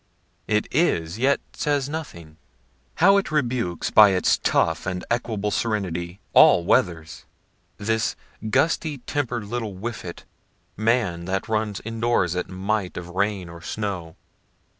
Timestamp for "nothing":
1.87-2.37